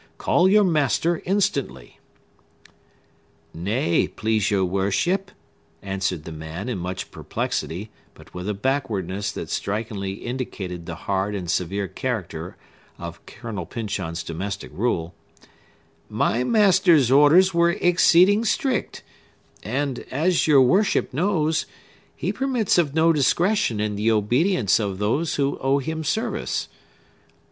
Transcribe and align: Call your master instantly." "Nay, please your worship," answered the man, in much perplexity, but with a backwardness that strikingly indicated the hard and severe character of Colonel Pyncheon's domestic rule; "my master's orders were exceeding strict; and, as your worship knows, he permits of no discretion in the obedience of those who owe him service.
Call 0.17 0.49
your 0.49 0.63
master 0.63 1.21
instantly." 1.25 1.99
"Nay, 3.53 4.07
please 4.07 4.49
your 4.49 4.65
worship," 4.65 5.29
answered 5.83 6.23
the 6.23 6.31
man, 6.31 6.69
in 6.69 6.79
much 6.79 7.11
perplexity, 7.11 7.91
but 8.15 8.33
with 8.33 8.49
a 8.49 8.55
backwardness 8.55 9.31
that 9.33 9.51
strikingly 9.51 10.13
indicated 10.13 10.87
the 10.87 10.95
hard 11.05 11.35
and 11.35 11.51
severe 11.51 11.87
character 11.87 12.57
of 12.97 13.23
Colonel 13.27 13.67
Pyncheon's 13.67 14.23
domestic 14.23 14.71
rule; 14.73 15.13
"my 16.09 16.43
master's 16.43 17.11
orders 17.11 17.53
were 17.53 17.73
exceeding 17.73 18.43
strict; 18.43 19.03
and, 19.61 19.99
as 20.09 20.47
your 20.47 20.63
worship 20.63 21.13
knows, 21.13 21.67
he 22.15 22.33
permits 22.33 22.79
of 22.79 22.95
no 22.95 23.13
discretion 23.13 23.79
in 23.79 23.95
the 23.95 24.09
obedience 24.09 24.79
of 24.79 24.97
those 24.97 25.35
who 25.35 25.59
owe 25.59 25.77
him 25.77 26.03
service. 26.03 26.69